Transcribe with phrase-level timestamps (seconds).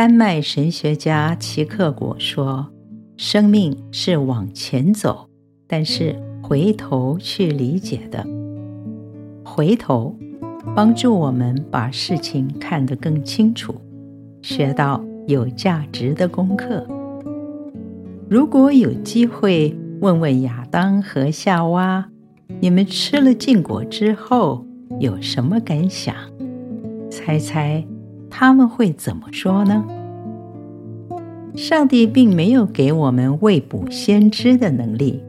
[0.00, 2.66] 丹麦神学家齐克果说
[3.18, 5.28] ：“生命是往前走，
[5.68, 8.26] 但是回头去理解的。
[9.44, 10.16] 回头
[10.74, 13.74] 帮助我们把事情看得更清楚，
[14.40, 16.86] 学到有价值的功课。
[18.26, 22.08] 如果有机会问问亚当和夏娃，
[22.58, 24.64] 你们吃了禁果之后
[24.98, 26.16] 有什么感想？
[27.10, 27.84] 猜猜？”
[28.30, 29.84] 他们会怎么说呢？
[31.56, 35.22] 上帝并没有给我们未卜先知的能力。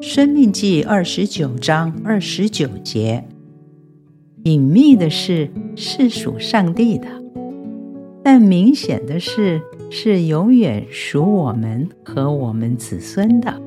[0.00, 3.24] 生命记二十九章二十九节，
[4.44, 7.08] 隐秘的事是属上帝的，
[8.22, 9.60] 但明显的事
[9.90, 13.60] 是永远属我们和我们子孙的，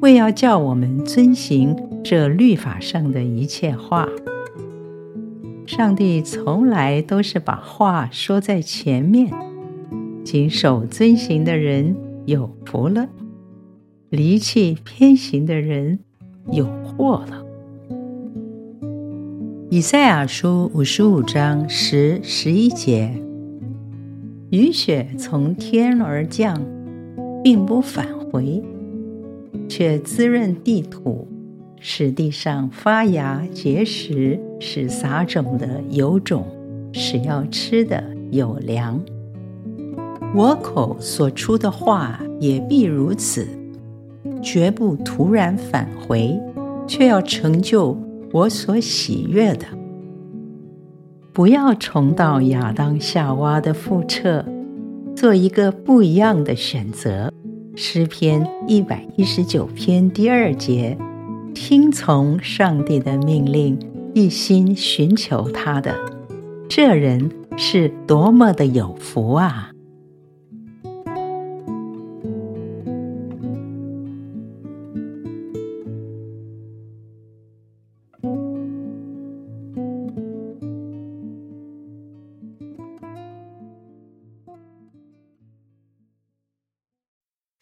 [0.00, 4.08] 为要叫我们遵行这律法上的一切话。
[5.78, 9.32] 上帝从来都是把话说在前面，
[10.24, 11.94] 谨守遵行的人
[12.26, 13.08] 有福了，
[14.08, 16.00] 离弃偏行的人
[16.50, 17.44] 有祸了。
[19.70, 23.14] 以赛亚书五十五章十、十一节：
[24.50, 26.60] 雨雪从天而降，
[27.44, 28.60] 并不返回，
[29.68, 31.28] 却滋润地土。
[31.78, 36.46] 使地上发芽结实，使撒种的有种，
[36.92, 39.00] 使要吃的有粮。
[40.34, 43.46] 我口所出的话也必如此，
[44.42, 46.38] 绝不突然返回，
[46.86, 47.96] 却要成就
[48.32, 49.66] 我所喜悦的。
[51.32, 54.44] 不要重蹈亚当夏娃的覆辙，
[55.14, 57.32] 做一个不一样的选择。
[57.74, 60.98] 诗篇一百一十九篇第二节。
[61.54, 63.76] 听从上帝的命令，
[64.14, 65.94] 一心寻求他的，
[66.68, 69.70] 这人是多么的有福啊！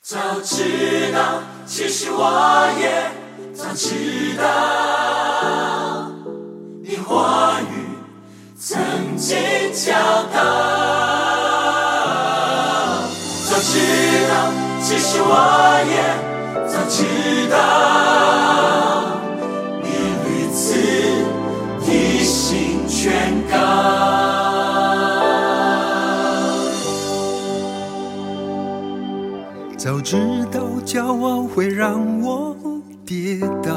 [0.03, 3.11] 早知道，其实我也。
[3.53, 4.45] 早知道，
[9.28, 9.37] 曾经
[9.72, 9.91] 教
[10.32, 10.38] 导。
[13.44, 13.81] 早知
[14.28, 14.32] 道，
[14.81, 15.28] 其实我
[15.91, 15.92] 也
[16.69, 17.03] 早知
[17.50, 17.59] 道，
[19.82, 19.88] 你
[20.22, 20.64] 屡次
[21.84, 23.03] 提醒劝
[23.50, 23.54] 告。
[29.76, 30.16] 早知
[30.53, 32.54] 道骄傲会让我。
[33.04, 33.72] 跌倒，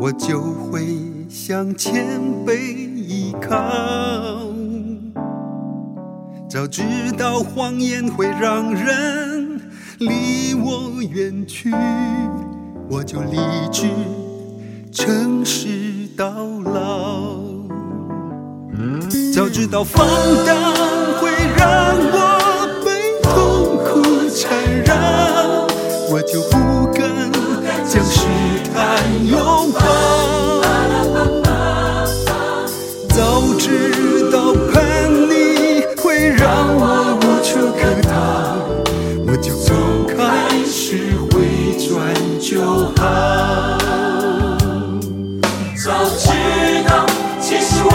[0.00, 0.86] 我就会
[1.28, 3.56] 向前背依靠。
[6.48, 6.82] 早知
[7.18, 9.60] 道谎言会让人
[9.98, 11.74] 离我远去，
[12.88, 13.36] 我就立
[13.72, 13.88] 志
[14.92, 16.32] 诚实到
[16.64, 17.36] 老。
[19.34, 20.06] 早知道放
[20.46, 20.56] 荡
[21.20, 25.66] 会让我被痛苦缠绕。
[26.08, 26.56] 我就不
[26.92, 27.02] 敢
[27.84, 28.26] 将试
[28.72, 30.15] 探拥抱。
[42.40, 42.60] 就
[42.96, 43.02] 好。
[45.76, 45.84] 早
[46.18, 46.24] 知
[46.88, 46.90] 道，
[47.40, 47.90] 其实我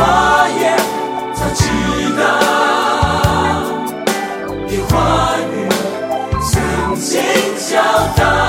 [0.59, 0.63] 也
[1.33, 1.61] 早知
[2.17, 2.21] 道，
[4.67, 4.91] 你话
[5.53, 5.69] 语
[6.41, 6.51] 曾
[6.95, 7.21] 经。
[7.71, 7.77] 教
[8.17, 8.40] 导。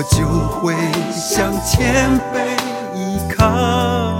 [0.00, 0.74] 我就会
[1.12, 2.56] 向前背
[2.94, 4.18] 依靠。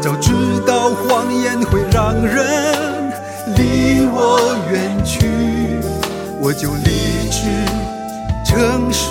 [0.00, 0.32] 早知
[0.64, 3.12] 道谎言会让人
[3.56, 5.80] 离我远去，
[6.40, 7.48] 我就立志
[8.44, 9.08] 诚实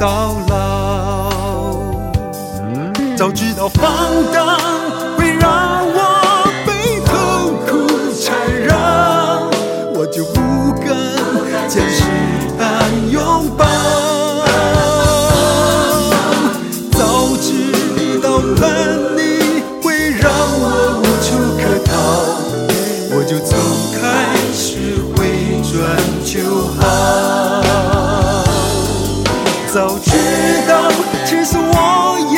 [0.00, 1.30] 到老。
[3.14, 3.84] 早知道放
[4.32, 4.56] 荡
[11.72, 12.02] 将试
[12.58, 12.62] 探
[13.10, 13.64] 拥抱。
[16.92, 17.00] 早
[17.40, 17.48] 知
[18.20, 18.26] 道
[18.58, 18.60] 叛
[19.16, 19.20] 逆
[19.82, 20.30] 会让
[20.60, 21.26] 我无处
[21.56, 21.90] 可逃，
[23.16, 23.50] 我就从
[23.96, 24.04] 开
[24.52, 25.18] 始回
[25.64, 25.72] 转
[26.26, 26.34] 就
[26.76, 26.80] 好。
[29.72, 30.10] 早知
[30.68, 30.70] 道，
[31.24, 32.36] 其实我也。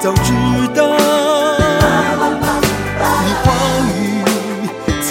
[0.00, 0.28] 早知
[0.74, 0.78] 道，
[3.22, 3.46] 你话
[3.94, 3.94] 语
[5.00, 5.08] 曾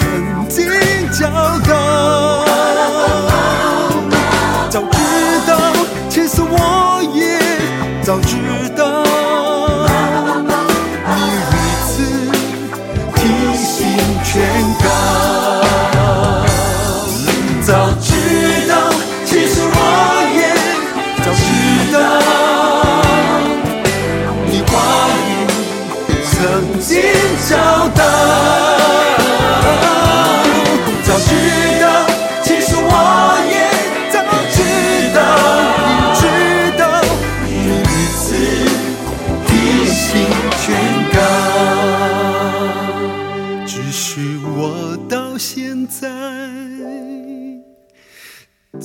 [0.50, 0.68] 经
[1.10, 1.18] 教
[1.66, 1.70] 导
[14.32, 14.40] 天
[14.78, 14.99] 高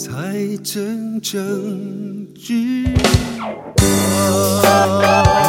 [0.07, 2.85] 才真正知
[4.61, 5.44] 道。